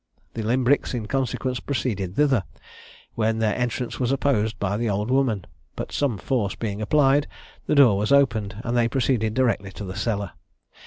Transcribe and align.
The 0.33 0.41
Limbricks 0.41 0.95
in 0.95 1.05
consequence 1.05 1.59
proceeded 1.59 2.15
thither, 2.15 2.43
when 3.13 3.37
their 3.37 3.55
entrance 3.55 3.99
was 3.99 4.11
opposed 4.11 4.57
by 4.57 4.75
the 4.75 4.89
old 4.89 5.11
woman; 5.11 5.45
but 5.75 5.91
some 5.91 6.17
force 6.17 6.55
being 6.55 6.81
applied, 6.81 7.27
the 7.67 7.75
door 7.75 7.95
was 7.99 8.11
opened, 8.11 8.55
and 8.63 8.75
they 8.75 8.87
proceeded 8.89 9.35
directly 9.35 9.71
to 9.73 9.85
the 9.85 9.95
cellar. 9.95 10.31